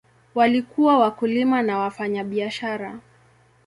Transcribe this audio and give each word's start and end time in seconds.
Walikuwa 0.35 0.97
wakulima 0.99 1.61
na 1.61 1.77
wafanyabiashara. 1.77 2.99